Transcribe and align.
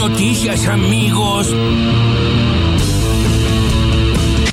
noticias, 0.00 0.66
amigos. 0.66 1.54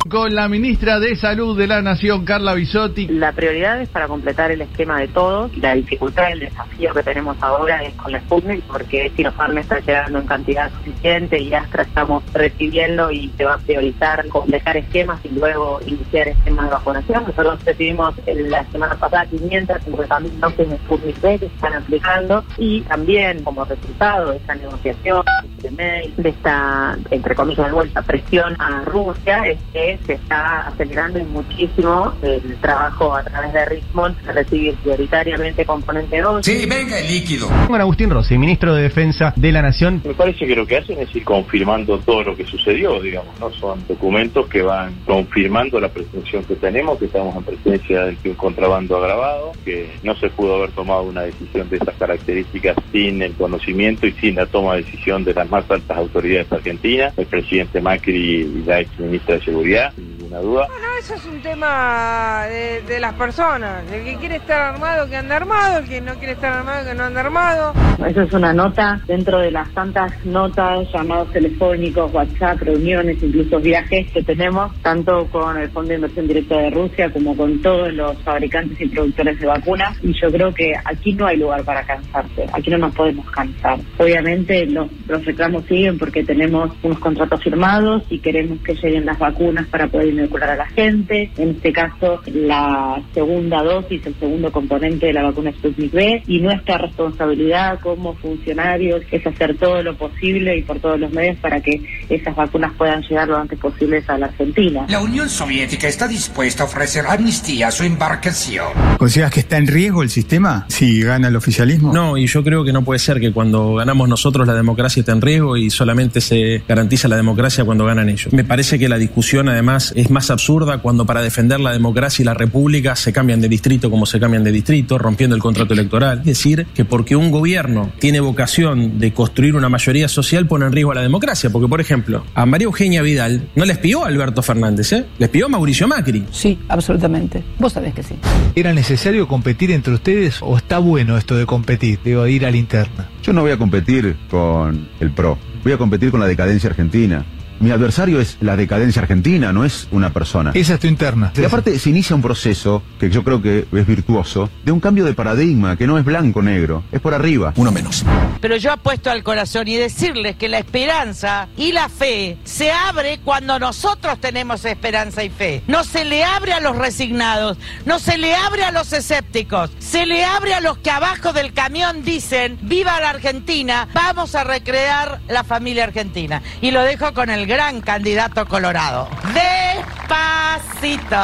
Con 0.09 0.35
la 0.35 0.47
ministra 0.47 0.99
de 0.99 1.17
Salud 1.17 1.57
de 1.57 1.67
la 1.67 1.81
Nación, 1.81 2.23
Carla 2.23 2.53
Bisotti. 2.53 3.07
La 3.07 3.33
prioridad 3.33 3.81
es 3.81 3.89
para 3.89 4.07
completar 4.07 4.51
el 4.51 4.61
esquema 4.61 5.01
de 5.01 5.09
todos. 5.09 5.55
La 5.57 5.73
dificultad, 5.73 6.31
el 6.31 6.39
desafío 6.39 6.93
que 6.93 7.03
tenemos 7.03 7.35
ahora 7.41 7.83
es 7.83 7.93
con 7.95 8.13
la 8.13 8.19
Sputnik, 8.21 8.63
porque 8.63 9.11
Sinopharm 9.15 9.57
está 9.57 9.79
llegando 9.79 10.19
en 10.19 10.27
cantidad 10.27 10.71
suficiente 10.71 11.39
y 11.39 11.53
Astra 11.53 11.83
estamos 11.83 12.23
recibiendo 12.33 13.11
y 13.11 13.29
se 13.35 13.43
va 13.43 13.55
a 13.55 13.57
priorizar 13.57 14.25
completar 14.29 14.77
esquemas 14.77 15.19
y 15.25 15.29
luego 15.29 15.81
iniciar 15.85 16.29
esquemas 16.29 16.65
de 16.65 16.71
vacunación. 16.71 17.23
Nosotros 17.27 17.65
recibimos 17.65 18.15
la 18.25 18.63
semana 18.71 18.95
pasada 18.95 19.25
550 19.25 20.19
mil 20.21 20.39
dosis 20.39 20.69
de 20.69 20.77
Sputnik 20.77 21.21
B 21.21 21.39
que 21.39 21.45
están 21.47 21.73
aplicando 21.73 22.45
y 22.57 22.81
también 22.81 23.43
como 23.43 23.65
resultado 23.65 24.31
de 24.31 24.37
esta 24.37 24.55
negociación, 24.55 25.23
de 25.57 26.29
esta, 26.29 26.97
entre 27.11 27.35
comillas, 27.35 27.65
de 27.67 27.73
vuelta, 27.73 28.01
presión 28.03 28.55
a 28.59 28.83
Rusia, 28.85 29.45
es 29.47 29.59
que 29.73 29.96
se 30.05 30.13
está 30.13 30.67
acelerando 30.67 31.19
muchísimo 31.25 32.13
el 32.21 32.55
trabajo 32.57 33.15
a 33.15 33.23
través 33.23 33.53
de 33.53 33.65
Richmond 33.65 34.15
a 34.27 34.31
recibir 34.31 34.75
prioritariamente 34.75 35.65
componente 35.65 36.21
2. 36.21 36.45
Sí, 36.45 36.65
venga 36.67 36.99
el 36.99 37.07
líquido. 37.07 37.47
Con 37.67 37.79
Agustín 37.79 38.09
Rossi, 38.09 38.37
ministro 38.37 38.73
de 38.75 38.83
Defensa 38.83 39.33
de 39.35 39.51
la 39.51 39.61
Nación. 39.61 40.01
Me 40.05 40.13
parece 40.13 40.45
que 40.45 40.55
lo 40.55 40.65
que 40.65 40.77
hacen 40.77 40.99
es 40.99 41.15
ir 41.15 41.23
confirmando 41.23 41.97
todo 41.99 42.23
lo 42.23 42.35
que 42.35 42.45
sucedió, 42.45 43.01
digamos, 43.01 43.39
¿no? 43.39 43.51
Son 43.51 43.85
documentos 43.87 44.47
que 44.47 44.61
van 44.61 44.93
confirmando 45.05 45.79
la 45.79 45.89
presunción 45.89 46.43
que 46.43 46.55
tenemos, 46.55 46.97
que 46.99 47.05
estamos 47.05 47.35
en 47.35 47.43
presencia 47.43 48.05
de 48.05 48.17
un 48.25 48.35
contrabando 48.35 48.97
agravado, 48.97 49.51
que 49.63 49.89
no 50.03 50.15
se 50.15 50.29
pudo 50.29 50.55
haber 50.55 50.71
tomado 50.71 51.03
una 51.03 51.21
decisión 51.21 51.69
de 51.69 51.77
estas 51.77 51.95
características 51.95 52.75
sin 52.91 53.21
el 53.21 53.33
conocimiento 53.33 54.07
y 54.07 54.11
sin 54.13 54.35
la 54.35 54.45
toma 54.45 54.75
de 54.75 54.83
decisión 54.83 55.23
de 55.23 55.33
las 55.33 55.49
más 55.49 55.69
altas 55.69 55.97
autoridades 55.97 56.51
argentinas, 56.51 57.17
el 57.17 57.25
presidente 57.25 57.81
Macri 57.81 58.15
y 58.15 58.63
la 58.65 58.81
ex 58.81 58.99
ministra 58.99 59.35
de 59.35 59.41
Seguridad 59.41 59.86
ninguna 60.27 60.39
duda. 60.39 60.67
Bueno, 60.67 60.87
eso 60.99 61.15
es 61.15 61.25
un 61.25 61.41
tema 61.41 62.45
de, 62.47 62.99
las 62.99 63.13
personas. 63.13 63.83
El 63.91 64.03
que 64.03 64.15
quiere 64.15 64.35
estar 64.37 64.73
armado, 64.73 65.07
que 65.09 65.15
anda 65.15 65.35
armado. 65.37 65.79
El 65.79 65.87
que 65.87 66.01
no 66.01 66.13
quiere 66.15 66.33
estar 66.33 66.53
armado, 66.53 66.85
que 66.87 66.95
no 66.95 67.03
anda 67.03 67.21
armado. 67.21 67.73
Eso 68.05 68.21
es 68.21 68.33
una 68.33 68.53
nota 68.53 69.01
dentro 69.07 69.39
de 69.39 69.51
las 69.51 69.69
tantas 69.73 70.25
notas, 70.25 70.87
llamados 70.93 71.31
telefónicos, 71.31 72.13
WhatsApp, 72.13 72.61
reuniones, 72.61 73.21
incluso 73.21 73.59
viajes 73.59 74.11
que 74.11 74.23
tenemos, 74.23 74.73
tanto 74.81 75.25
con 75.27 75.57
el 75.57 75.69
Fondo 75.69 75.89
de 75.89 75.95
Inversión 75.95 76.27
Directa 76.27 76.57
de 76.57 76.69
Rusia 76.71 77.11
como 77.11 77.35
con 77.35 77.61
todos 77.61 77.93
los 77.93 78.17
fabricantes 78.23 78.79
y 78.81 78.87
productores 78.87 79.39
de 79.39 79.47
vacunas. 79.47 79.97
Y 80.03 80.13
yo 80.19 80.31
creo 80.31 80.53
que 80.53 80.73
aquí 80.85 81.13
no 81.13 81.27
hay 81.27 81.37
lugar 81.37 81.63
para 81.63 81.83
cansarse. 81.83 82.45
Aquí 82.53 82.69
no 82.71 82.77
nos 82.79 82.95
podemos 82.95 83.29
cansar. 83.31 83.79
Obviamente 83.97 84.65
los, 84.65 84.89
los 85.07 85.23
reclamos 85.25 85.65
siguen 85.65 85.97
porque 85.97 86.23
tenemos 86.23 86.71
unos 86.83 86.99
contratos 86.99 87.43
firmados 87.43 88.03
y 88.09 88.19
queremos 88.19 88.59
que 88.61 88.73
lleguen 88.75 89.05
las 89.05 89.19
vacunas 89.19 89.67
para 89.67 89.87
poder 89.87 90.16
inocular 90.19 90.51
a 90.51 90.55
la 90.55 90.67
gente. 90.67 91.31
En 91.37 91.49
este 91.51 91.71
caso, 91.71 92.21
la 92.25 93.01
segunda 93.13 93.63
dosis, 93.63 94.05
el 94.05 94.15
segundo 94.15 94.51
componente 94.51 95.07
de 95.07 95.13
la 95.13 95.23
vacuna 95.23 95.51
Sputnik 95.51 95.91
B. 95.91 96.23
Y 96.27 96.39
nuestra 96.39 96.77
responsabilidad 96.77 97.79
como 97.79 98.15
funcionarios 98.15 99.03
es 99.11 99.25
hacer 99.25 99.57
todo 99.57 99.81
lo 99.83 99.95
posible 99.95 100.57
y 100.57 100.61
por 100.61 100.79
todos 100.79 100.99
los 100.99 101.11
medios 101.11 101.37
para 101.37 101.61
que 101.61 101.81
esas 102.09 102.35
vacunas 102.35 102.73
puedan 102.77 103.01
llegar 103.01 103.27
lo 103.27 103.37
antes 103.37 103.59
posible 103.59 104.03
a 104.07 104.17
la 104.17 104.27
Argentina. 104.27 104.85
La 104.89 105.01
Unión 105.01 105.29
Soviética 105.29 105.87
está 105.87 106.07
dispuesta 106.07 106.63
a 106.63 106.65
ofrecer 106.65 107.05
amnistía 107.07 107.67
a 107.67 107.71
su 107.71 107.83
embarcación. 107.83 108.67
¿Consideras 108.97 109.31
que 109.31 109.41
está 109.41 109.57
en 109.57 109.67
riesgo 109.67 110.03
el 110.03 110.09
sistema 110.09 110.65
si 110.69 111.01
gana 111.01 111.27
el 111.27 111.35
oficialismo? 111.35 111.93
No, 111.93 112.17
y 112.17 112.27
yo 112.27 112.43
creo 112.43 112.63
que 112.63 112.73
no 112.73 112.83
puede 112.83 112.99
ser 112.99 113.19
que 113.19 113.31
cuando 113.31 113.75
ganamos 113.75 114.09
nosotros 114.09 114.47
la 114.47 114.53
democracia 114.53 115.01
esté 115.01 115.11
en 115.11 115.21
riesgo 115.21 115.57
y 115.57 115.69
solamente 115.69 116.21
se 116.21 116.63
garantiza 116.67 117.07
la 117.07 117.15
democracia 117.15 117.63
cuando 117.65 117.85
ganan 117.85 118.09
ellos. 118.09 118.31
Me 118.33 118.43
parece 118.43 118.79
que 118.79 118.89
la 118.89 118.97
discusión 118.97 119.49
además 119.49 119.93
es 119.95 120.06
más 120.09 120.29
absurda 120.29 120.79
cuando 120.79 121.05
para 121.05 121.21
defender 121.21 121.59
la 121.59 121.71
democracia 121.71 122.23
y 122.23 122.25
la 122.25 122.33
república 122.33 122.95
se 122.95 123.13
cambian 123.13 123.41
de 123.41 123.49
distrito 123.49 123.89
como 123.89 124.05
se 124.05 124.19
cambian 124.19 124.43
de 124.43 124.51
distrito, 124.51 124.97
rompiendo 124.97 125.35
el 125.35 125.41
contrato 125.41 125.73
electoral. 125.73 126.19
Es 126.19 126.25
decir, 126.25 126.67
que 126.73 126.85
porque 126.85 127.15
un 127.15 127.31
gobierno 127.31 127.91
tiene 127.99 128.19
vocación 128.19 128.99
de 128.99 129.13
construir 129.13 129.55
una 129.55 129.69
mayoría 129.69 130.07
social 130.07 130.47
pone 130.47 130.65
en 130.65 130.71
riesgo 130.71 130.91
a 130.91 130.95
la 130.95 131.01
democracia. 131.01 131.49
Porque, 131.49 131.67
por 131.67 131.81
ejemplo, 131.81 132.23
a 132.33 132.45
María 132.45 132.65
Eugenia 132.65 133.01
Vidal 133.01 133.49
no 133.55 133.65
les 133.65 133.77
pidió 133.77 134.03
a 134.03 134.07
Alberto 134.07 134.41
Fernández, 134.41 134.93
¿eh? 134.93 135.05
les 135.19 135.29
pidió 135.29 135.47
a 135.47 135.49
Mauricio 135.49 135.87
Macri. 135.87 136.25
Sí, 136.31 136.57
absolutamente. 136.67 137.43
Vos 137.59 137.73
sabés 137.73 137.93
que 137.93 138.03
sí. 138.03 138.15
¿Era 138.55 138.73
necesario 138.73 139.27
competir 139.27 139.71
entre 139.71 139.93
ustedes 139.93 140.39
o 140.41 140.57
está 140.57 140.79
bueno 140.79 141.17
esto 141.17 141.35
de 141.35 141.45
competir, 141.45 141.99
de 142.03 142.31
ir 142.31 142.45
a 142.45 142.51
la 142.51 142.57
interna? 142.57 143.09
Yo 143.23 143.33
no 143.33 143.41
voy 143.41 143.51
a 143.51 143.57
competir 143.57 144.15
con 144.29 144.87
el 144.99 145.11
PRO, 145.11 145.37
voy 145.63 145.73
a 145.73 145.77
competir 145.77 146.11
con 146.11 146.19
la 146.19 146.27
decadencia 146.27 146.69
argentina. 146.69 147.25
Mi 147.59 147.71
adversario 147.71 148.21
es 148.21 148.37
la 148.39 148.55
decadencia 148.55 149.01
argentina, 149.01 149.51
no 149.51 149.65
es 149.65 149.87
una 149.91 150.11
persona. 150.11 150.51
Esa 150.53 150.75
es 150.75 150.79
tu 150.79 150.87
interna. 150.87 151.31
Y 151.35 151.43
aparte 151.43 151.77
se 151.79 151.89
inicia 151.89 152.15
un 152.15 152.21
proceso, 152.21 152.83
que 152.99 153.09
yo 153.09 153.23
creo 153.23 153.41
que 153.41 153.65
es 153.71 153.87
virtuoso, 153.87 154.49
de 154.63 154.71
un 154.71 154.79
cambio 154.79 155.05
de 155.05 155.13
paradigma, 155.13 155.75
que 155.75 155.87
no 155.87 155.97
es 155.97 156.05
blanco-negro, 156.05 156.83
es 156.91 157.01
por 157.01 157.13
arriba. 157.15 157.53
Uno 157.55 157.71
menos. 157.71 158.05
Pero 158.39 158.57
yo 158.57 158.71
apuesto 158.71 159.09
al 159.09 159.23
corazón 159.23 159.67
y 159.67 159.75
decirles 159.75 160.35
que 160.35 160.49
la 160.49 160.59
esperanza 160.59 161.47
y 161.57 161.71
la 161.71 161.89
fe 161.89 162.37
se 162.43 162.71
abre 162.71 163.19
cuando 163.23 163.57
nosotros 163.57 164.19
tenemos 164.21 164.63
esperanza 164.65 165.23
y 165.23 165.29
fe. 165.29 165.63
No 165.67 165.83
se 165.83 166.05
le 166.05 166.23
abre 166.23 166.53
a 166.53 166.59
los 166.59 166.75
resignados, 166.75 167.57
no 167.85 167.97
se 167.97 168.17
le 168.17 168.35
abre 168.35 168.63
a 168.63 168.71
los 168.71 168.93
escépticos, 168.93 169.71
se 169.79 170.05
le 170.05 170.23
abre 170.23 170.53
a 170.53 170.61
los 170.61 170.77
que 170.77 170.91
abajo 170.91 171.33
del 171.33 171.53
camión 171.53 172.03
dicen, 172.03 172.59
viva 172.61 172.99
la 172.99 173.09
Argentina, 173.09 173.87
vamos 173.93 174.35
a 174.35 174.43
recrear 174.43 175.21
la 175.27 175.43
familia 175.43 175.85
argentina. 175.85 176.43
Y 176.61 176.69
lo 176.69 176.83
dejo 176.83 177.13
con 177.13 177.31
el 177.31 177.46
gran 177.47 177.79
candidato 177.79 178.45
colorado. 178.45 179.07
Despacito. 179.33 181.17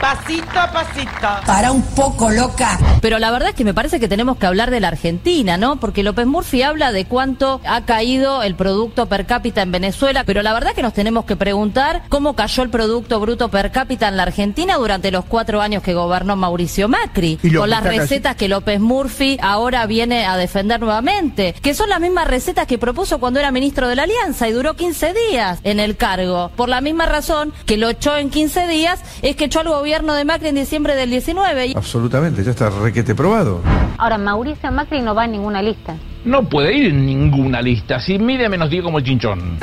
Pasito 0.00 0.60
a 0.60 0.70
pasito. 0.70 1.46
Para 1.46 1.72
un 1.72 1.82
poco 1.82 2.30
loca. 2.30 2.78
Pero 3.00 3.18
la 3.18 3.30
verdad 3.30 3.50
es 3.50 3.54
que 3.54 3.64
me 3.64 3.72
parece 3.72 3.98
que 3.98 4.08
tenemos 4.08 4.36
que 4.36 4.46
hablar 4.46 4.70
de 4.70 4.80
la 4.80 4.88
Argentina, 4.88 5.56
¿no? 5.56 5.76
Porque 5.76 6.02
López 6.02 6.26
Murphy 6.26 6.62
habla 6.62 6.92
de 6.92 7.06
cuánto 7.06 7.60
ha 7.66 7.84
caído 7.86 8.42
el 8.42 8.54
producto 8.56 9.06
per 9.06 9.26
cápita 9.26 9.62
en 9.62 9.72
Venezuela, 9.72 10.24
pero 10.24 10.42
la 10.42 10.52
verdad 10.52 10.70
es 10.70 10.76
que 10.76 10.82
nos 10.82 10.92
tenemos 10.92 11.24
que 11.24 11.36
preguntar 11.36 12.02
cómo 12.08 12.34
cayó 12.34 12.62
el 12.62 12.68
producto 12.68 13.20
bruto 13.20 13.48
per 13.48 13.72
cápita 13.72 14.08
en 14.08 14.18
la 14.18 14.24
Argentina 14.24 14.76
durante 14.76 15.10
los 15.10 15.24
cuatro 15.24 15.62
años 15.62 15.82
que 15.82 15.94
gobernó 15.94 16.36
Mauricio 16.36 16.88
Macri, 16.88 17.38
con 17.56 17.70
las 17.70 17.82
recetas 17.82 18.36
que 18.36 18.48
López 18.48 18.80
Murphy 18.80 19.38
ahora 19.40 19.86
viene 19.86 20.26
a 20.26 20.36
defender 20.36 20.78
nuevamente, 20.78 21.54
que 21.62 21.74
son 21.74 21.88
las 21.88 22.00
mismas 22.00 22.28
recetas 22.28 22.66
que 22.66 22.78
propuso 22.78 23.18
cuando 23.18 23.40
era 23.40 23.50
ministro 23.50 23.88
de 23.88 23.96
la 23.96 24.02
Alianza 24.02 24.46
y 24.48 24.52
duró 24.52 24.74
15 24.74 25.14
días 25.30 25.58
en 25.64 25.80
el 25.80 25.96
cargo. 25.96 26.50
Por 26.54 26.68
la 26.68 26.80
misma 26.80 27.06
razón 27.06 27.52
que 27.64 27.76
lo 27.76 27.88
echó 27.88 28.16
en 28.16 28.30
15 28.30 28.66
días, 28.68 29.00
es 29.22 29.36
que 29.36 29.46
echó 29.46 29.60
al 29.60 29.68
gobierno 29.68 29.85
de 29.86 30.24
Macri 30.24 30.48
en 30.48 30.56
diciembre 30.56 30.96
del 30.96 31.10
19. 31.10 31.74
Absolutamente, 31.76 32.42
ya 32.42 32.50
está 32.50 32.70
requete 32.70 33.14
probado. 33.14 33.62
Ahora, 33.98 34.18
Mauricio 34.18 34.72
Macri 34.72 35.00
no 35.00 35.14
va 35.14 35.26
en 35.26 35.32
ninguna 35.32 35.62
lista. 35.62 35.96
No 36.24 36.48
puede 36.48 36.76
ir 36.76 36.86
en 36.86 37.06
ninguna 37.06 37.62
lista. 37.62 38.00
Si 38.00 38.18
mide 38.18 38.48
menos 38.48 38.68
10 38.68 38.82
como 38.82 38.98
el 38.98 39.04
chinchón. 39.04 39.58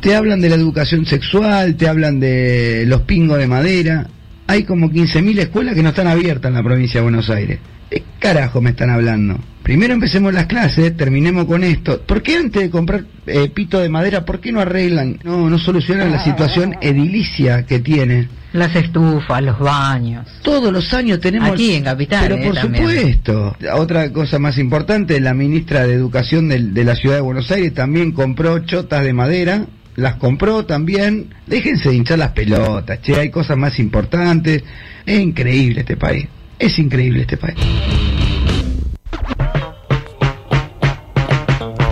Te 0.00 0.16
hablan 0.16 0.40
de 0.40 0.48
la 0.48 0.54
educación 0.54 1.04
sexual, 1.04 1.76
te 1.76 1.86
hablan 1.86 2.18
de 2.18 2.84
los 2.86 3.02
pingos 3.02 3.38
de 3.38 3.46
madera. 3.46 4.06
Hay 4.46 4.64
como 4.64 4.88
15.000 4.88 5.38
escuelas 5.40 5.74
que 5.74 5.82
no 5.82 5.90
están 5.90 6.06
abiertas 6.06 6.48
en 6.48 6.54
la 6.54 6.62
provincia 6.62 7.00
de 7.00 7.02
Buenos 7.02 7.28
Aires. 7.28 7.58
¿Qué 8.24 8.30
carajo 8.30 8.62
me 8.62 8.70
están 8.70 8.88
hablando? 8.88 9.38
Primero 9.62 9.92
empecemos 9.92 10.32
las 10.32 10.46
clases, 10.46 10.96
terminemos 10.96 11.44
con 11.44 11.62
esto. 11.62 12.00
¿Por 12.00 12.22
qué 12.22 12.36
antes 12.36 12.62
de 12.62 12.70
comprar 12.70 13.04
eh, 13.26 13.50
pito 13.50 13.78
de 13.78 13.90
madera, 13.90 14.24
por 14.24 14.40
qué 14.40 14.50
no 14.50 14.60
arreglan, 14.60 15.18
no, 15.22 15.50
no 15.50 15.58
solucionan 15.58 16.10
la 16.10 16.24
situación 16.24 16.74
edilicia 16.80 17.66
que 17.66 17.80
tiene? 17.80 18.30
Las 18.54 18.74
estufas, 18.76 19.42
los 19.42 19.58
baños. 19.58 20.26
Todos 20.40 20.72
los 20.72 20.94
años 20.94 21.20
tenemos... 21.20 21.50
Aquí 21.50 21.74
en 21.74 21.84
Capital. 21.84 22.20
Pero 22.26 22.42
por 22.42 22.56
supuesto. 22.56 23.56
Otra 23.74 24.10
cosa 24.10 24.38
más 24.38 24.56
importante, 24.56 25.20
la 25.20 25.34
ministra 25.34 25.86
de 25.86 25.92
Educación 25.92 26.48
de 26.48 26.82
la 26.82 26.96
Ciudad 26.96 27.16
de 27.16 27.20
Buenos 27.20 27.50
Aires 27.50 27.74
también 27.74 28.12
compró 28.12 28.60
chotas 28.60 29.04
de 29.04 29.12
madera 29.12 29.66
las 29.96 30.16
compró 30.16 30.66
también. 30.66 31.34
Déjense 31.46 31.90
de 31.90 31.94
hinchar 31.94 32.18
las 32.18 32.32
pelotas, 32.32 33.00
che, 33.02 33.14
hay 33.14 33.30
cosas 33.30 33.56
más 33.56 33.78
importantes. 33.78 34.64
Es 35.06 35.20
increíble 35.20 35.80
este 35.80 35.96
país. 35.96 36.26
Es 36.58 36.78
increíble 36.78 37.22
este 37.22 37.36
país. 37.36 37.56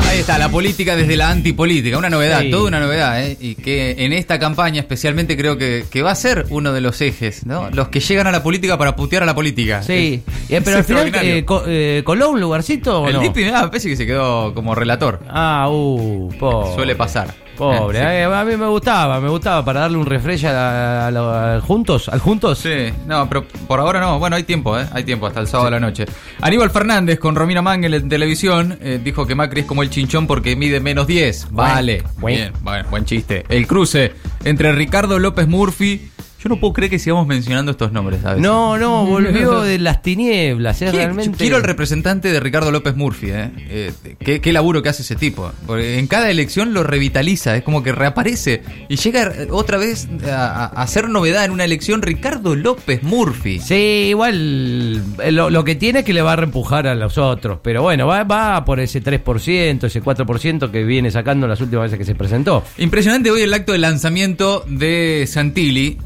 Ahí 0.09 0.19
está, 0.21 0.37
la 0.39 0.51
política 0.51 0.95
desde 0.95 1.17
la 1.17 1.31
antipolítica, 1.31 1.97
una 1.97 2.11
novedad, 2.11 2.43
toda 2.51 2.69
una 2.69 2.81
novedad, 2.81 3.25
¿eh? 3.25 3.37
y 3.41 3.55
que 3.55 4.05
en 4.05 4.13
esta 4.13 4.39
campaña 4.39 4.81
especialmente 4.81 5.39
creo 5.39 5.57
que, 5.57 5.85
que, 5.91 6.03
va 6.03 6.11
a 6.11 6.15
ser 6.15 6.47
uno 6.51 6.73
de 6.75 6.83
los 6.83 7.01
ejes, 7.01 7.47
¿no? 7.47 7.71
Los 7.71 7.89
que 7.89 8.01
llegan 8.01 8.27
a 8.27 8.31
la 8.31 8.43
política 8.43 8.77
para 8.77 8.95
putear 8.95 9.23
a 9.23 9.27
la 9.27 9.35
política. 9.35 9.83
Sí, 9.83 10.23
eh, 10.51 10.61
pero 10.63 10.77
al 10.77 10.85
final 10.85 11.11
eh, 11.15 11.45
eh, 11.67 12.03
coló 12.05 12.31
un 12.31 12.41
lugarcito. 12.41 13.03
¿o 13.03 13.09
El 13.09 13.15
no? 13.15 13.21
Dipi, 13.21 13.45
ah, 13.45 13.69
parece 13.69 13.89
que 13.89 13.97
se 13.97 14.05
quedó 14.05 14.53
como 14.53 14.75
relator. 14.75 15.21
Ah, 15.29 15.69
uh, 15.71 16.29
po. 16.39 16.75
Suele 16.75 16.95
pasar. 16.95 17.35
Pobre, 17.63 17.99
Eh, 18.01 18.21
eh, 18.23 18.25
a 18.25 18.45
mí 18.45 18.57
me 18.57 18.67
gustaba, 18.67 19.21
me 19.21 19.29
gustaba 19.29 19.65
para 19.65 19.81
darle 19.81 19.99
un 19.99 20.07
refresh 20.07 20.47
a, 20.47 20.51
a- 20.51 21.09
a- 21.09 21.55
al 21.55 21.61
juntos, 21.61 22.09
al 22.09 22.21
juntos. 22.21 22.59
Sí, 22.59 22.93
no, 23.07 23.29
pero 23.29 23.45
por 23.67 23.81
ahora 23.81 24.01
no. 24.01 24.19
Bueno, 24.19 24.37
hay 24.37 24.43
tiempo, 24.45 24.79
¿eh? 24.79 24.87
Hay 24.93 25.05
tiempo 25.05 25.27
hasta 25.27 25.41
el 25.41 25.47
sábado 25.49 25.69
a 25.69 25.71
la 25.73 25.81
noche. 25.81 26.07
Aníbal 26.41 26.71
Fernández 26.71 27.19
con 27.19 27.35
Romina 27.35 27.63
Mangel 27.63 27.95
en 27.95 28.09
televisión 28.09 28.79
eh, 28.81 29.01
dijo 29.03 29.27
que 29.27 29.35
Macri 29.35 29.61
es 29.61 29.67
como 29.67 29.83
el 29.83 29.91
chinchón 29.91 30.27
porque 30.27 30.57
mide 30.57 30.81
menos 30.81 31.07
10. 31.07 31.49
Vale. 31.51 32.03
Buen. 32.19 32.35
Bien, 32.37 32.53
bueno, 32.63 32.89
buen 32.91 33.05
chiste. 33.05 33.45
El 33.49 33.67
cruce 33.67 34.13
entre 34.45 34.73
Ricardo 34.73 35.19
López 35.19 35.49
Murphy. 35.49 36.11
Yo 36.43 36.49
no 36.49 36.57
puedo 36.57 36.73
creer 36.73 36.91
que 36.91 36.99
sigamos 36.99 37.27
mencionando 37.27 37.71
estos 37.71 37.93
nombres, 37.93 38.21
¿sabes? 38.23 38.41
No, 38.43 38.77
no, 38.79 39.07
volvió 39.07 39.61
de 39.61 39.79
las 39.79 40.03
tinieblas, 40.03 40.79
¿Qué- 40.79 40.91
realmente. 40.91 41.37
Quiero 41.39 41.57
el 41.57 41.63
representante 41.63 42.33
de 42.33 42.41
Ricardo 42.41 42.71
López 42.73 42.97
Murphy, 42.97 43.31
¿eh? 43.31 43.51
Eh, 43.69 43.93
qué, 44.19 44.41
qué 44.41 44.53
laburo 44.53 44.83
que 44.83 44.89
hace 44.89 45.03
ese 45.03 45.15
tipo. 45.17 45.53
Porque 45.67 45.99
en 45.99 46.07
cada 46.07 46.31
elección 46.31 46.75
lo 46.75 46.83
revitaliza, 46.83 47.57
es 47.57 47.63
como 47.63 47.83
que 47.83 47.93
reaparece 47.93 48.63
y 48.89 48.97
llega 48.97 49.23
eh, 49.35 49.49
otra 49.51 49.79
vez 49.79 50.09
a, 50.29 50.65
a- 50.65 50.67
a 50.67 50.87
ser 50.87 51.09
novedad 51.09 51.45
en 51.45 51.53
una 51.53 51.65
elección 51.65 52.03
Ricardo 52.03 52.57
López 52.57 53.03
Murphy. 53.03 53.61
Sí, 53.61 54.07
igual 54.11 55.03
eh, 55.23 55.31
lo, 55.33 55.51
lo 55.51 55.65
que 55.65 55.75
tiene 55.75 56.01
es 56.01 56.05
que 56.05 56.13
le 56.13 56.23
va 56.23 56.33
a 56.33 56.37
reempujar 56.37 56.87
a 56.87 56.95
los 56.95 57.19
otros, 57.19 57.61
pero 57.63 57.83
bueno, 57.83 58.07
va, 58.07 58.25
va 58.25 58.65
por 58.65 58.81
ese 58.81 59.03
3%, 59.03 59.85
ese 59.85 60.03
4% 60.03 60.71
que 60.71 60.85
viene 60.85 61.11
sacando 61.11 61.47
las 61.47 61.61
últimas 61.61 61.85
veces 61.85 61.99
que 61.99 62.05
se 62.05 62.15
presentó. 62.15 62.65
Impresionante 62.79 63.31
hoy 63.31 63.43
el 63.43 63.55
acto 63.55 63.73
de 63.73 63.79
lanzamiento 63.79 64.65
de 64.67 65.25
Santilli, 65.29 65.99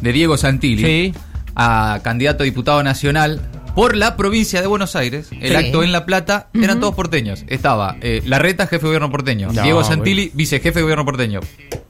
de 0.00 0.12
Diego 0.12 0.36
Santilli, 0.36 0.82
Sí. 0.84 1.14
a 1.54 2.00
candidato 2.02 2.42
a 2.42 2.44
diputado 2.44 2.82
nacional 2.82 3.40
por 3.74 3.96
la 3.96 4.16
provincia 4.16 4.60
de 4.60 4.66
Buenos 4.66 4.96
Aires. 4.96 5.28
El 5.40 5.50
Sí. 5.50 5.54
acto 5.56 5.82
en 5.82 5.92
La 5.92 6.04
Plata 6.06 6.48
eran 6.54 6.80
todos 6.80 6.94
porteños. 6.94 7.44
Estaba 7.48 7.96
eh, 8.00 8.22
Larreta, 8.26 8.66
jefe 8.66 8.82
de 8.82 8.86
gobierno 8.88 9.10
porteño. 9.10 9.52
No, 9.52 9.62
Diego 9.62 9.84
Santilli, 9.84 10.30
vicejefe 10.34 10.78
de 10.80 10.82
gobierno 10.82 11.04
porteño. 11.04 11.40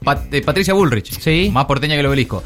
Pat- 0.03 0.33
eh, 0.33 0.41
Patricia 0.41 0.73
Bullrich, 0.73 1.51
más 1.51 1.65
porteña 1.65 1.95
que 1.95 1.99
el 2.01 2.05
obelisco. 2.07 2.43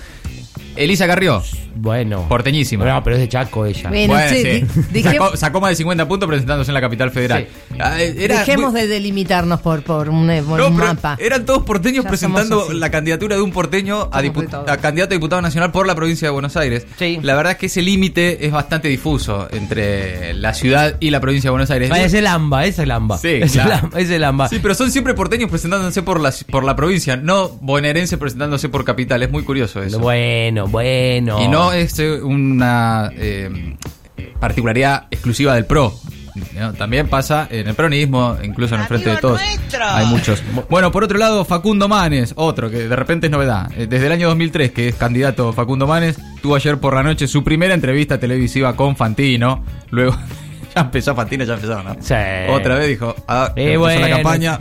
Elisa 0.75 1.07
Carrió, 1.07 1.42
Bueno. 1.75 2.25
porteñísima. 2.27 2.86
No, 2.86 3.04
pero 3.04 3.16
es 3.16 3.22
de 3.22 3.30
Chaco 3.30 3.66
ella. 3.66 3.89
Bueno, 3.89 4.16
sí. 4.30 4.63
di- 4.92 5.04
sacó, 5.04 5.36
sacó 5.38 5.62
más 5.62 5.69
de 5.72 5.75
50 5.77 6.07
puntos 6.07 6.27
presentándose 6.27 6.72
en 6.72 6.74
la 6.75 6.81
capital 6.81 7.12
federal. 7.12 7.48
Ah, 7.80 8.01
eh, 8.01 8.16
era 8.19 8.39
Dejemos 8.39 8.72
muy- 8.72 8.81
de 8.81 8.88
delimitarnos 8.88 9.62
por, 9.62 9.83
por 9.83 10.10
un, 10.10 10.27
por 10.48 10.60
No, 10.60 10.68
un 10.68 10.75
pero 10.75 10.88
mapa. 10.88 11.18
Eran 11.19 11.45
todos 11.45 11.63
porteños 11.63 12.04
Ya 12.04 12.10
presentando 12.10 12.56
somos 12.57 12.69
así. 12.69 12.80
la 12.80 12.92
candidatura 12.92 13.36
de 13.36 13.42
un 13.42 13.51
porteño 13.51 14.10
a, 14.12 14.22
dipu- 14.22 14.42
de 14.42 14.48
todo. 14.48 14.69
a 14.69 14.77
candidato 14.77 15.13
a 15.13 15.18
diputado 15.18 15.42
nacional 15.42 15.72
por 15.72 15.88
la 15.88 15.95
provincia 15.95 16.27
de 16.27 16.31
Buenos 16.31 16.56
Aires. 16.57 16.86
La 17.21 17.36
verdad 17.36 17.54
es 17.54 17.57
que 17.57 17.66
ese 17.68 17.81
límite 17.81 18.45
es 18.45 18.51
bastante 18.51 18.88
difuso 18.88 19.48
entre 19.51 20.33
la 20.33 20.54
ciudad 20.54 20.95
y 21.00 21.10
la 21.10 21.19
provincia 21.19 21.48
de 21.50 21.51
Buenos 21.51 21.71
Aires. 21.71 21.89
Ah, 21.92 22.01
es 22.01 22.13
el 22.13 22.28
AMBA, 22.28 22.66
es 22.66 22.80
el 22.80 22.92
AMBA. 22.92 23.18
Sí, 23.18 23.30
es, 23.42 23.51
claro. 23.54 23.69
el 23.71 23.80
AMBA 23.86 24.00
es 24.00 24.10
el 24.10 24.24
AMBA. 24.24 24.50
Sí, 24.50 24.60
pero 24.62 24.75
son 24.75 24.92
siempre 24.92 25.13
porteños 25.13 25.50
presentándose 25.50 26.01
por 26.04 26.19
la, 26.19 26.33
por 26.51 26.63
la 26.63 26.75
provincia, 26.75 27.16
no 27.18 27.50
bonaerense 27.62 28.18
presentándose 28.18 28.69
por 28.69 28.83
capital. 28.86 29.24
Es 29.24 29.31
muy 29.31 29.44
curioso 29.44 29.81
eso. 29.81 30.00
Bueno, 30.00 30.65
bueno. 30.68 31.42
Y 31.42 31.48
no 31.48 31.72
es 31.74 31.98
eh, 32.00 32.22
una 32.22 33.12
eh, 33.16 33.76
particularidad 34.40 35.08
exclusiva 35.12 35.56
del 35.56 35.66
PRO. 35.66 35.94
¿no? 36.60 36.74
También 36.74 37.08
pasa 37.08 37.48
en 37.50 37.68
el 37.70 37.76
peronismo, 37.76 38.36
incluso 38.44 38.76
en 38.76 38.82
el 38.82 38.88
frente 38.88 39.10
de 39.10 39.18
todos. 39.18 39.40
Hay 39.82 40.06
muchos. 40.08 40.44
Bueno, 40.70 40.92
por 40.92 41.04
otro 41.04 41.18
lado, 41.18 41.46
Facundo 41.46 41.88
Manes, 41.88 42.34
otro 42.36 42.70
que 42.70 42.88
de 42.90 42.96
repente 42.96 43.28
es 43.28 43.32
novedad. 43.32 43.72
Eh, 43.78 43.88
Desde 43.88 44.08
el 44.08 44.12
año 44.12 44.28
2003 44.28 44.72
que 44.72 44.90
es 44.90 44.96
candidato 44.96 45.54
Facundo 45.54 45.88
Manes, 45.88 46.18
tuvo 46.42 46.56
ayer 46.56 46.78
por 46.78 46.94
la 46.94 47.04
noche 47.04 47.28
su 47.28 47.44
primera 47.44 47.74
entrevista 47.74 48.20
televisiva 48.20 48.76
con 48.76 48.96
Fantino. 48.98 49.64
Luego 49.92 50.18
ya 50.76 50.82
empezó 50.82 51.16
Fantino, 51.16 51.46
ya 51.46 51.54
empezó, 51.54 51.82
¿no? 51.84 51.96
Sí. 52.02 52.14
Otra 52.50 52.76
vez 52.76 52.90
dijo, 52.90 53.16
ah, 53.30 53.54
Eh, 53.56 53.74
empezó 53.74 53.80
bueno. 53.80 54.02
la 54.02 54.10
campaña. 54.10 54.58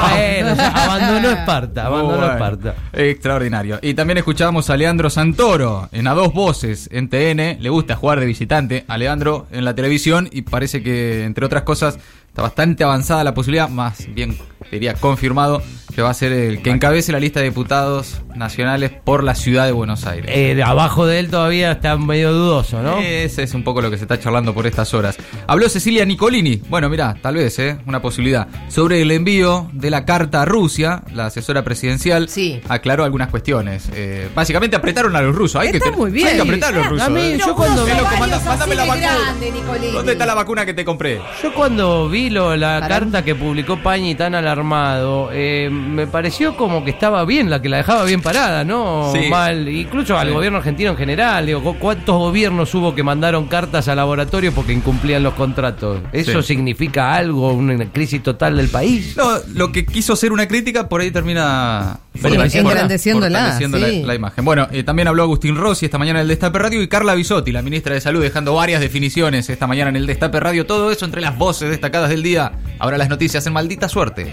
Bueno, 0.00 0.54
ya 0.56 0.68
abandonó 0.68 1.30
Esparta, 1.30 1.86
abandonó 1.86 2.18
Bueno, 2.18 2.32
Esparta. 2.32 2.74
Extraordinario. 2.92 3.78
Y 3.82 3.94
también 3.94 4.18
escuchábamos 4.18 4.70
a 4.70 4.76
Leandro 4.76 5.10
Santoro 5.10 5.88
en 5.92 6.06
A 6.06 6.14
Dos 6.14 6.32
Voces 6.32 6.88
en 6.92 7.08
TN. 7.08 7.62
Le 7.62 7.68
gusta 7.68 7.96
jugar 7.96 8.20
de 8.20 8.26
visitante 8.26 8.84
a 8.88 8.98
Leandro 8.98 9.46
en 9.50 9.64
la 9.64 9.74
televisión 9.74 10.28
y 10.30 10.42
parece 10.42 10.82
que, 10.82 11.24
entre 11.24 11.46
otras 11.46 11.62
cosas, 11.62 11.98
está 12.34 12.42
bastante 12.42 12.82
avanzada 12.82 13.22
la 13.22 13.32
posibilidad, 13.32 13.68
más 13.68 14.12
bien 14.12 14.36
diría 14.72 14.94
confirmado, 14.94 15.62
que 15.94 16.02
va 16.02 16.10
a 16.10 16.14
ser 16.14 16.32
el 16.32 16.60
que 16.62 16.70
encabece 16.70 17.12
la 17.12 17.20
lista 17.20 17.38
de 17.38 17.46
diputados 17.46 18.22
nacionales 18.34 18.90
por 18.90 19.22
la 19.22 19.36
ciudad 19.36 19.66
de 19.66 19.72
Buenos 19.72 20.04
Aires. 20.04 20.28
Eh, 20.34 20.60
abajo 20.64 21.06
de 21.06 21.20
él 21.20 21.30
todavía 21.30 21.70
está 21.70 21.96
medio 21.96 22.32
dudoso, 22.32 22.82
¿no? 22.82 22.98
Ese 22.98 23.44
es 23.44 23.54
un 23.54 23.62
poco 23.62 23.80
lo 23.82 23.88
que 23.88 23.98
se 23.98 24.02
está 24.04 24.18
charlando 24.18 24.52
por 24.52 24.66
estas 24.66 24.92
horas. 24.94 25.16
Habló 25.46 25.68
Cecilia 25.68 26.04
Nicolini, 26.04 26.56
bueno, 26.68 26.88
mira, 26.88 27.14
tal 27.22 27.36
vez, 27.36 27.56
¿eh? 27.60 27.78
una 27.86 28.02
posibilidad, 28.02 28.48
sobre 28.66 29.00
el 29.02 29.12
envío 29.12 29.68
de 29.72 29.90
la 29.90 30.04
carta 30.04 30.42
a 30.42 30.44
Rusia, 30.44 31.04
la 31.12 31.26
asesora 31.26 31.62
presidencial 31.62 32.28
aclaró 32.68 33.04
algunas 33.04 33.28
cuestiones. 33.28 33.88
Eh, 33.94 34.28
básicamente 34.34 34.74
apretaron 34.74 35.14
a 35.14 35.20
los 35.22 35.36
rusos. 35.36 35.60
Hay 35.60 35.68
Está 35.68 35.90
que, 35.92 35.96
muy 35.96 36.10
bien. 36.10 36.26
Hay 36.26 36.34
que 36.34 36.42
apretar 36.42 36.74
a 36.74 36.78
los 36.78 36.86
A 36.86 36.90
rusos. 36.90 37.10
mí, 37.10 37.20
¿eh? 37.20 37.38
yo 37.38 37.54
cuando- 37.54 37.86
loco, 37.86 38.16
manda- 38.18 38.40
mándame 38.40 38.74
la 38.74 38.84
vacuna. 38.86 39.18
grande, 39.22 39.52
Nicolini. 39.52 39.92
¿Dónde 39.92 40.12
está 40.12 40.26
la 40.26 40.34
vacuna 40.34 40.66
que 40.66 40.74
te 40.74 40.84
compré? 40.84 41.20
Yo 41.40 41.54
cuando 41.54 42.08
vi 42.08 42.23
lo- 42.30 42.56
la 42.56 42.80
Para- 42.80 42.88
carta 43.00 43.24
que 43.24 43.34
publicó 43.34 43.76
Pañi 43.78 44.14
tan 44.14 44.34
alarmado, 44.34 45.30
eh, 45.32 45.68
me 45.70 46.06
pareció 46.06 46.56
como 46.56 46.84
que 46.84 46.90
estaba 46.90 47.24
bien, 47.24 47.50
la 47.50 47.60
que 47.62 47.68
la 47.68 47.78
dejaba 47.78 48.04
bien 48.04 48.20
parada, 48.22 48.64
¿no? 48.64 49.10
Sí. 49.14 49.28
Mal, 49.28 49.68
incluso 49.68 50.16
al 50.18 50.28
Sí. 50.28 50.34
gobierno 50.34 50.58
argentino 50.58 50.90
en 50.90 50.96
general. 50.96 51.46
Digo, 51.46 51.62
¿cu- 51.62 51.76
¿cuántos 51.78 52.16
gobiernos 52.16 52.74
hubo 52.74 52.94
que 52.94 53.02
mandaron 53.02 53.46
cartas 53.46 53.88
al 53.88 53.96
laboratorio 53.96 54.52
porque 54.52 54.72
incumplían 54.72 55.22
los 55.22 55.34
contratos? 55.34 56.00
¿Eso 56.12 56.42
Sí. 56.42 56.48
significa 56.54 57.14
algo, 57.14 57.52
una 57.52 57.84
crisis 57.90 58.22
total 58.22 58.56
del 58.56 58.68
país? 58.68 59.16
No, 59.16 59.30
lo 59.54 59.72
que 59.72 59.84
quiso 59.86 60.16
ser 60.16 60.32
una 60.32 60.46
crítica 60.48 60.88
por 60.88 61.00
ahí 61.00 61.10
termina 61.10 61.98
fortaleciendo 62.20 63.28
la, 63.28 63.58
sí. 63.58 64.02
la 64.04 64.14
imagen. 64.14 64.44
Bueno, 64.44 64.68
eh, 64.70 64.82
también 64.82 65.08
habló 65.08 65.22
Agustín 65.24 65.56
Rossi 65.56 65.86
esta 65.86 65.98
mañana 65.98 66.20
en 66.20 66.22
el 66.22 66.28
Destape 66.28 66.58
Radio 66.58 66.82
y 66.82 66.88
Carla 66.88 67.14
Bisotti, 67.14 67.52
la 67.52 67.62
ministra 67.62 67.94
de 67.94 68.00
Salud, 68.00 68.22
dejando 68.22 68.54
varias 68.54 68.80
definiciones 68.80 69.48
esta 69.50 69.66
mañana 69.66 69.90
en 69.90 69.96
el 69.96 70.06
Destape 70.06 70.40
Radio. 70.40 70.66
Todo 70.66 70.90
eso 70.90 71.04
entre 71.04 71.20
las 71.20 71.36
voces 71.36 71.70
destacadas 71.70 72.10
del 72.14 72.22
día. 72.22 72.52
Ahora 72.78 72.96
las 72.96 73.08
noticias 73.08 73.44
en 73.46 73.52
maldita 73.52 73.88
suerte. 73.88 74.32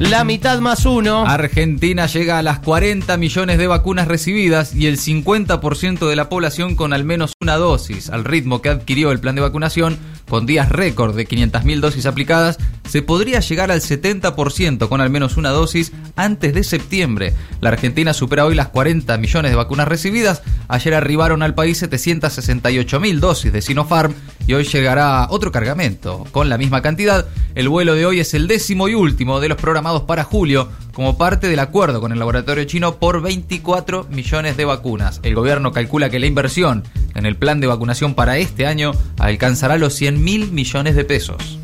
La 0.00 0.24
mitad 0.24 0.58
más 0.60 0.86
uno. 0.86 1.26
Argentina 1.26 2.06
llega 2.06 2.38
a 2.38 2.42
las 2.42 2.60
40 2.60 3.16
millones 3.18 3.58
de 3.58 3.66
vacunas 3.66 4.08
recibidas 4.08 4.74
y 4.74 4.86
el 4.86 4.98
50% 4.98 6.08
de 6.08 6.16
la 6.16 6.28
población 6.28 6.74
con 6.74 6.92
al 6.92 7.04
menos 7.04 7.34
una 7.50 7.58
dosis. 7.58 8.10
Al 8.10 8.24
ritmo 8.24 8.62
que 8.62 8.68
adquirió 8.68 9.10
el 9.10 9.18
plan 9.18 9.34
de 9.34 9.40
vacunación, 9.40 9.98
con 10.28 10.46
días 10.46 10.68
récord 10.68 11.16
de 11.16 11.26
500.000 11.26 11.80
dosis 11.80 12.06
aplicadas, 12.06 12.58
se 12.88 13.02
podría 13.02 13.40
llegar 13.40 13.72
al 13.72 13.80
70% 13.80 14.88
con 14.88 15.00
al 15.00 15.10
menos 15.10 15.36
una 15.36 15.50
dosis 15.50 15.90
antes 16.14 16.54
de 16.54 16.62
septiembre. 16.62 17.34
La 17.60 17.70
Argentina 17.70 18.14
supera 18.14 18.44
hoy 18.44 18.54
las 18.54 18.68
40 18.68 19.18
millones 19.18 19.50
de 19.50 19.56
vacunas 19.56 19.88
recibidas. 19.88 20.42
Ayer 20.68 20.94
arribaron 20.94 21.42
al 21.42 21.54
país 21.54 21.82
768.000 21.82 23.18
dosis 23.18 23.52
de 23.52 23.62
Sinopharm 23.62 24.14
y 24.46 24.54
hoy 24.54 24.62
llegará 24.62 25.26
otro 25.30 25.50
cargamento 25.50 26.26
con 26.30 26.48
la 26.48 26.56
misma 26.56 26.82
cantidad. 26.82 27.26
El 27.56 27.68
vuelo 27.68 27.96
de 27.96 28.06
hoy 28.06 28.20
es 28.20 28.32
el 28.32 28.46
décimo 28.46 28.88
y 28.88 28.94
último 28.94 29.40
de 29.40 29.48
los 29.48 29.58
programados 29.58 30.02
para 30.02 30.22
julio 30.22 30.68
como 30.92 31.16
parte 31.16 31.48
del 31.48 31.60
acuerdo 31.60 32.00
con 32.00 32.12
el 32.12 32.18
laboratorio 32.18 32.64
chino 32.64 32.96
por 32.96 33.22
24 33.22 34.06
millones 34.10 34.56
de 34.56 34.64
vacunas. 34.64 35.20
El 35.22 35.34
gobierno 35.34 35.72
calcula 35.72 36.10
que 36.10 36.18
la 36.18 36.26
inversión 36.26 36.84
en 37.14 37.26
el 37.26 37.36
plan 37.36 37.60
de 37.60 37.66
vacunación 37.66 38.14
para 38.14 38.38
este 38.38 38.66
año 38.66 38.92
alcanzará 39.18 39.78
los 39.78 39.94
100 39.94 40.22
mil 40.22 40.52
millones 40.52 40.96
de 40.96 41.04
pesos. 41.04 41.59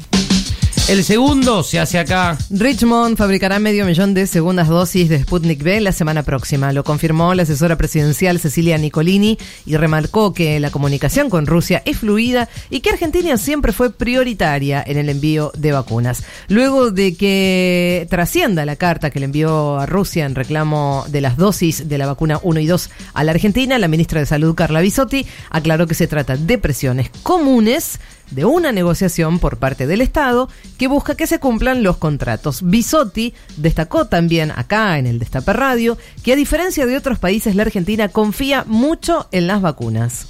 El 0.89 1.03
segundo 1.03 1.65
se 1.65 1.81
hace 1.81 1.99
acá. 1.99 2.39
Richmond 2.49 3.17
fabricará 3.17 3.59
medio 3.59 3.85
millón 3.85 4.15
de 4.15 4.29
segundas 4.29 4.69
dosis 4.69 5.09
de 5.09 5.21
Sputnik 5.21 5.61
V 5.61 5.81
la 5.81 5.91
semana 5.91 6.23
próxima. 6.23 6.73
Lo 6.73 6.85
confirmó 6.85 7.35
la 7.35 7.43
asesora 7.43 7.75
presidencial 7.75 8.39
Cecilia 8.39 8.79
Nicolini 8.79 9.37
y 9.67 9.77
remarcó 9.77 10.33
que 10.33 10.61
la 10.61 10.71
comunicación 10.71 11.29
con 11.29 11.47
Rusia 11.47 11.83
es 11.87 11.99
fluida 11.99 12.49
y 12.71 12.81
que 12.81 12.91
Argentina 12.91 13.37
siempre 13.37 13.73
fue 13.73 13.91
prioritaria 13.93 14.81
en 14.87 14.97
el 14.97 15.09
envío 15.09 15.51
de 15.59 15.73
vacunas. 15.73 16.23
Luego 16.47 16.93
de 16.93 17.17
que 17.17 18.07
trascienda 18.09 18.65
la 18.65 18.77
carta 18.77 19.11
que 19.11 19.19
le 19.19 19.25
envió 19.25 19.81
a 19.81 19.87
Rusia 19.87 20.25
en 20.25 20.37
reclamo 20.37 21.05
de 21.09 21.21
las 21.21 21.37
dosis 21.37 21.89
de 21.89 21.99
la 21.99 22.07
vacuna 22.07 22.39
1 22.45 22.61
y 22.61 22.67
2 22.67 22.91
a 23.13 23.25
la 23.25 23.33
Argentina, 23.33 23.77
la 23.81 23.89
ministra 23.89 24.21
de 24.21 24.27
Salud 24.27 24.55
Carla 24.55 24.83
Bisotti 24.83 25.27
aclaró 25.51 25.89
que 25.89 25.95
se 25.95 26.07
trata 26.07 26.37
de 26.37 26.59
presiones 26.59 27.11
comunes 27.25 27.99
de 28.31 28.45
una 28.45 28.73
negociación 28.73 29.39
por 29.39 29.59
parte 29.59 29.87
del 29.87 30.01
Estado 30.01 30.49
que 30.79 30.89
busca 30.89 31.15
que 31.15 31.27
se 31.27 31.39
cumplan 31.39 31.83
los 31.83 31.97
contratos. 31.97 32.61
Bisotti 32.63 33.35
destacó 33.57 34.07
también 34.07 34.51
acá 34.51 34.99
en 34.99 35.07
el 35.07 35.19
Destape 35.19 35.53
Radio 35.53 35.97
que 36.23 36.33
a 36.33 36.37
diferencia 36.37 36.87
de 36.87 36.97
otros 36.97 37.19
países 37.19 37.55
la 37.55 37.63
Argentina 37.63 38.09
confía 38.09 38.65
mucho 38.67 39.29
en 39.33 39.47
las 39.47 39.61
vacunas. 39.63 40.27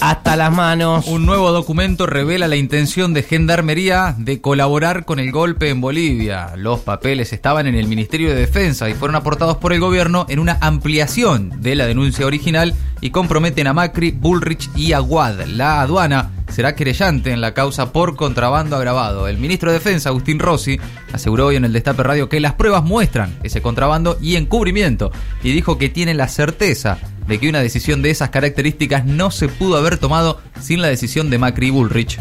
hasta 0.00 0.36
las 0.36 0.52
manos. 0.52 1.06
Un 1.06 1.24
nuevo 1.24 1.50
documento 1.50 2.04
revela 2.04 2.46
la 2.46 2.56
intención 2.56 3.14
de 3.14 3.22
Gendarmería 3.22 4.14
de 4.18 4.38
colaborar 4.42 5.06
con 5.06 5.18
el 5.18 5.32
golpe 5.32 5.70
en 5.70 5.80
Bolivia. 5.80 6.56
Los 6.56 6.80
papeles 6.80 7.32
estaban 7.32 7.66
en 7.66 7.74
el 7.74 7.86
Ministerio 7.86 8.28
de 8.28 8.34
Defensa 8.34 8.90
y 8.90 8.94
fueron 8.94 9.16
aportados 9.16 9.56
por 9.56 9.72
el 9.72 9.80
gobierno 9.80 10.26
en 10.28 10.40
una 10.40 10.58
ampliación 10.60 11.62
de 11.62 11.74
la 11.74 11.86
denuncia 11.86 12.26
original 12.26 12.74
y 13.00 13.10
comprometen 13.10 13.66
a 13.66 13.72
Macri, 13.72 14.10
Bullrich 14.10 14.68
y 14.76 14.92
Aguad. 14.92 15.46
La 15.46 15.80
aduana 15.80 16.32
será 16.48 16.74
querellante 16.74 17.32
en 17.32 17.40
la 17.40 17.54
causa 17.54 17.92
por 17.92 18.16
contrabando 18.16 18.76
agravado. 18.76 19.28
El 19.28 19.38
ministro 19.38 19.70
de 19.70 19.78
Defensa, 19.78 20.10
Agustín 20.10 20.38
Rossi, 20.38 20.78
aseguró 21.12 21.46
hoy 21.46 21.56
en 21.56 21.64
el 21.64 21.72
Destape 21.72 22.02
Radio 22.02 22.28
que 22.28 22.40
las 22.40 22.54
pruebas 22.54 22.84
muestran 22.84 23.36
ese 23.42 23.62
contrabando 23.62 24.18
y 24.20 24.36
encubrimiento 24.36 25.10
y 25.42 25.52
dijo 25.52 25.78
que 25.78 25.88
tiene 25.88 26.14
la 26.14 26.28
certeza 26.28 26.98
de 27.26 27.38
que 27.38 27.48
una 27.48 27.60
decisión 27.60 28.02
de 28.02 28.10
esas 28.10 28.30
características 28.30 29.04
no 29.04 29.30
se 29.30 29.48
pudo 29.48 29.76
haber 29.76 29.98
tomado 29.98 30.40
sin 30.60 30.82
la 30.82 30.88
decisión 30.88 31.30
de 31.30 31.38
Macri 31.38 31.68
y 31.68 31.70
Bullrich. 31.70 32.18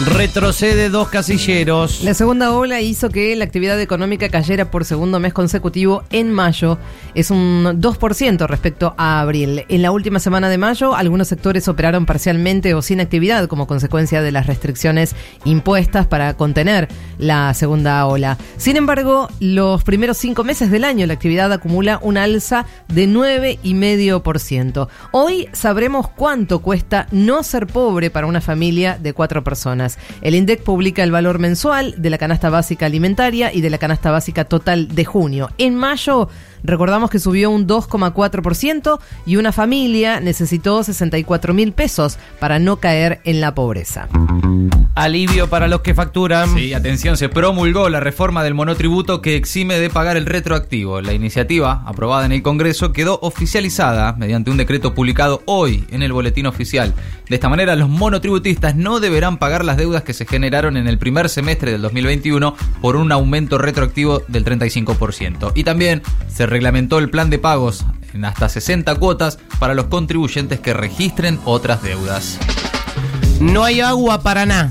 Retrocede 0.00 0.90
dos 0.90 1.08
casilleros. 1.08 2.02
La 2.02 2.14
segunda 2.14 2.50
ola 2.50 2.80
hizo 2.80 3.10
que 3.10 3.36
la 3.36 3.44
actividad 3.44 3.80
económica 3.80 4.28
cayera 4.28 4.68
por 4.68 4.84
segundo 4.84 5.20
mes 5.20 5.32
consecutivo 5.32 6.02
en 6.10 6.32
mayo. 6.32 6.78
Es 7.14 7.30
un 7.30 7.80
2% 7.80 8.48
respecto 8.48 8.94
a 8.98 9.20
abril. 9.20 9.64
En 9.68 9.82
la 9.82 9.92
última 9.92 10.18
semana 10.18 10.48
de 10.48 10.58
mayo, 10.58 10.96
algunos 10.96 11.28
sectores 11.28 11.68
operaron 11.68 12.06
parcialmente 12.06 12.74
o 12.74 12.82
sin 12.82 13.00
actividad 13.00 13.46
como 13.46 13.68
consecuencia 13.68 14.20
de 14.20 14.32
las 14.32 14.48
restricciones 14.48 15.14
impuestas 15.44 16.08
para 16.08 16.34
contener 16.34 16.88
la 17.18 17.54
segunda 17.54 18.04
ola. 18.06 18.36
Sin 18.56 18.76
embargo, 18.76 19.28
los 19.38 19.84
primeros 19.84 20.16
cinco 20.16 20.42
meses 20.42 20.72
del 20.72 20.82
año 20.82 21.06
la 21.06 21.14
actividad 21.14 21.52
acumula 21.52 22.00
un 22.02 22.16
alza 22.16 22.66
de 22.88 23.06
9,5%. 23.06 24.88
Hoy 25.12 25.48
sabremos 25.52 26.08
cuánto 26.08 26.62
cuesta 26.62 27.06
no 27.12 27.44
ser 27.44 27.68
pobre 27.68 28.10
para 28.10 28.26
una 28.26 28.40
familia 28.40 28.98
de 29.00 29.12
cuatro 29.12 29.44
personas. 29.44 29.83
El 30.20 30.34
INDEC 30.34 30.62
publica 30.62 31.02
el 31.02 31.12
valor 31.12 31.38
mensual 31.38 31.94
de 31.98 32.10
la 32.10 32.18
canasta 32.18 32.50
básica 32.50 32.86
alimentaria 32.86 33.52
y 33.52 33.60
de 33.60 33.70
la 33.70 33.78
canasta 33.78 34.10
básica 34.10 34.44
total 34.44 34.88
de 34.88 35.04
junio. 35.04 35.50
En 35.58 35.74
mayo 35.74 36.28
recordamos 36.62 37.10
que 37.10 37.18
subió 37.18 37.50
un 37.50 37.66
2,4% 37.66 38.98
y 39.26 39.36
una 39.36 39.52
familia 39.52 40.20
necesitó 40.20 40.82
64 40.82 41.54
mil 41.54 41.72
pesos 41.72 42.18
para 42.40 42.58
no 42.58 42.76
caer 42.76 43.20
en 43.24 43.40
la 43.40 43.54
pobreza. 43.54 44.08
Alivio 44.94 45.50
para 45.50 45.66
los 45.66 45.80
que 45.80 45.92
facturan. 45.92 46.54
Sí, 46.54 46.72
atención, 46.72 47.16
se 47.16 47.28
promulgó 47.28 47.88
la 47.88 47.98
reforma 47.98 48.44
del 48.44 48.54
monotributo 48.54 49.20
que 49.20 49.34
exime 49.34 49.80
de 49.80 49.90
pagar 49.90 50.16
el 50.16 50.24
retroactivo. 50.24 51.00
La 51.00 51.12
iniciativa, 51.12 51.82
aprobada 51.84 52.26
en 52.26 52.30
el 52.30 52.42
Congreso, 52.42 52.92
quedó 52.92 53.18
oficializada 53.20 54.12
mediante 54.12 54.52
un 54.52 54.56
decreto 54.56 54.94
publicado 54.94 55.42
hoy 55.46 55.84
en 55.90 56.04
el 56.04 56.12
boletín 56.12 56.46
oficial. 56.46 56.94
De 57.28 57.34
esta 57.34 57.48
manera, 57.48 57.74
los 57.74 57.88
monotributistas 57.88 58.76
no 58.76 59.00
deberán 59.00 59.38
pagar 59.38 59.64
las 59.64 59.76
deudas 59.76 60.04
que 60.04 60.12
se 60.12 60.26
generaron 60.26 60.76
en 60.76 60.86
el 60.86 60.96
primer 60.96 61.28
semestre 61.28 61.72
del 61.72 61.82
2021 61.82 62.54
por 62.80 62.94
un 62.94 63.10
aumento 63.10 63.58
retroactivo 63.58 64.22
del 64.28 64.44
35%. 64.44 65.50
Y 65.56 65.64
también 65.64 66.02
se 66.28 66.46
reglamentó 66.46 67.00
el 67.00 67.10
plan 67.10 67.30
de 67.30 67.40
pagos 67.40 67.84
en 68.12 68.24
hasta 68.24 68.48
60 68.48 68.94
cuotas 68.94 69.40
para 69.58 69.74
los 69.74 69.86
contribuyentes 69.86 70.60
que 70.60 70.72
registren 70.72 71.40
otras 71.44 71.82
deudas. 71.82 72.38
No 73.40 73.64
hay 73.64 73.80
agua 73.80 74.22
para 74.22 74.46
nada. 74.46 74.70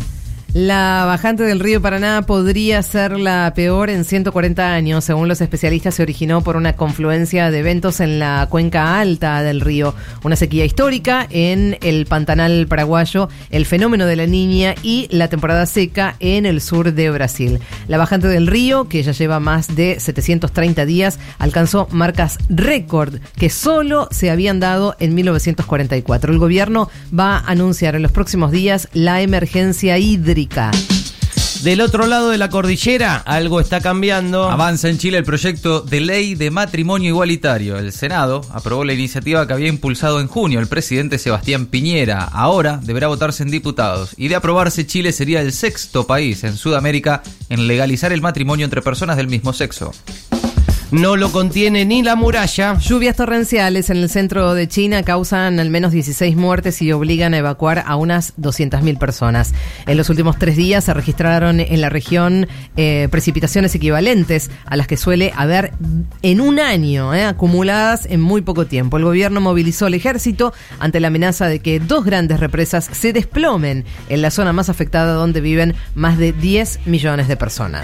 La 0.53 1.05
bajante 1.07 1.41
del 1.41 1.59
río 1.59 1.81
Paraná 1.81 2.21
podría 2.27 2.83
ser 2.83 3.19
la 3.19 3.51
peor 3.55 3.89
en 3.89 4.05
140 4.05 4.71
años. 4.71 5.03
Según 5.03 5.27
los 5.27 5.41
especialistas, 5.41 5.95
se 5.95 6.03
originó 6.03 6.41
por 6.41 6.57
una 6.57 6.73
confluencia 6.73 7.49
de 7.49 7.57
eventos 7.57 7.99
en 7.99 8.19
la 8.19 8.45
cuenca 8.51 8.99
alta 8.99 9.41
del 9.41 9.61
río. 9.61 9.95
Una 10.23 10.35
sequía 10.35 10.63
histórica 10.63 11.25
en 11.31 11.79
el 11.81 12.05
Pantanal 12.05 12.67
paraguayo, 12.67 13.29
el 13.49 13.65
fenómeno 13.65 14.05
de 14.05 14.15
la 14.15 14.27
niña 14.27 14.75
y 14.83 15.07
la 15.09 15.27
temporada 15.27 15.65
seca 15.65 16.17
en 16.19 16.45
el 16.45 16.61
sur 16.61 16.93
de 16.93 17.09
Brasil. 17.09 17.59
La 17.87 17.97
bajante 17.97 18.27
del 18.27 18.45
río, 18.45 18.87
que 18.87 19.01
ya 19.01 19.11
lleva 19.11 19.39
más 19.39 19.75
de 19.75 19.99
730 19.99 20.85
días, 20.85 21.17
alcanzó 21.39 21.87
marcas 21.89 22.37
récord 22.49 23.15
que 23.37 23.49
solo 23.49 24.07
se 24.11 24.29
habían 24.29 24.59
dado 24.59 24.95
en 24.99 25.15
1944. 25.15 26.31
El 26.31 26.37
gobierno 26.37 26.91
va 27.11 27.37
a 27.37 27.49
anunciar 27.49 27.95
en 27.95 28.03
los 28.03 28.11
próximos 28.11 28.51
días 28.51 28.87
la 28.93 29.23
emergencia 29.23 29.97
hídrica 29.97 30.42
del 31.63 31.79
otro 31.79 32.07
lado 32.07 32.29
de 32.29 32.37
la 32.37 32.49
cordillera, 32.49 33.15
algo 33.15 33.61
está 33.61 33.79
cambiando. 33.79 34.49
Avanza 34.49 34.89
en 34.89 34.97
Chile 34.97 35.17
el 35.17 35.23
proyecto 35.23 35.79
de 35.79 36.01
ley 36.01 36.35
de 36.35 36.51
matrimonio 36.51 37.09
igualitario. 37.09 37.77
El 37.77 37.93
Senado 37.93 38.41
aprobó 38.51 38.83
la 38.83 38.91
iniciativa 38.91 39.47
que 39.47 39.53
había 39.53 39.69
impulsado 39.69 40.19
en 40.19 40.27
junio 40.27 40.59
el 40.59 40.67
presidente 40.67 41.17
Sebastián 41.17 41.67
Piñera. 41.67 42.25
Ahora 42.25 42.81
deberá 42.83 43.07
votarse 43.07 43.43
en 43.43 43.51
diputados. 43.51 44.13
Y 44.17 44.27
de 44.27 44.35
aprobarse, 44.35 44.85
Chile 44.85 45.13
sería 45.13 45.39
el 45.39 45.53
sexto 45.53 46.05
país 46.05 46.43
en 46.43 46.57
Sudamérica 46.57 47.23
en 47.47 47.67
legalizar 47.67 48.11
el 48.11 48.21
matrimonio 48.21 48.65
entre 48.65 48.81
personas 48.81 49.15
del 49.15 49.29
mismo 49.29 49.53
sexo. 49.53 49.93
No 50.93 51.17
lo 51.17 51.31
contiene 51.31 51.85
ni 51.85 52.03
la 52.03 52.15
muralla. 52.15 52.77
Lluvias 52.77 53.15
torrenciales 53.15 53.89
en 53.89 53.97
el 53.97 54.09
centro 54.09 54.53
de 54.53 54.67
China 54.67 55.01
causan 55.01 55.59
al 55.59 55.71
menos 55.71 55.91
16 55.91 56.35
muertes 56.35 56.83
y 56.83 56.91
obligan 56.91 57.33
a 57.33 57.39
evacuar 57.39 57.83
a 57.87 57.95
unas 57.95 58.37
200.000 58.37 58.99
personas. 58.99 59.55
En 59.87 59.97
los 59.97 60.11
últimos 60.11 60.37
tres 60.37 60.55
días 60.55 60.83
se 60.83 60.93
registraron 60.93 61.59
en 61.59 61.81
la 61.81 61.89
región 61.89 62.47
eh, 62.77 63.07
precipitaciones 63.09 63.73
equivalentes 63.73 64.51
a 64.65 64.75
las 64.75 64.85
que 64.85 64.95
suele 64.95 65.33
haber 65.35 65.73
en 66.21 66.39
un 66.39 66.59
año, 66.59 67.15
eh, 67.15 67.23
acumuladas 67.23 68.05
en 68.05 68.21
muy 68.21 68.43
poco 68.43 68.67
tiempo. 68.67 68.97
El 68.97 69.05
gobierno 69.05 69.41
movilizó 69.41 69.87
al 69.87 69.95
ejército 69.95 70.53
ante 70.77 70.99
la 70.99 71.07
amenaza 71.07 71.47
de 71.47 71.57
que 71.57 71.79
dos 71.79 72.05
grandes 72.05 72.39
represas 72.39 72.87
se 72.91 73.13
desplomen 73.13 73.83
en 74.09 74.21
la 74.21 74.29
zona 74.29 74.53
más 74.53 74.69
afectada 74.69 75.13
donde 75.13 75.41
viven 75.41 75.73
más 75.95 76.19
de 76.19 76.33
10 76.33 76.85
millones 76.85 77.27
de 77.27 77.35
personas. 77.35 77.83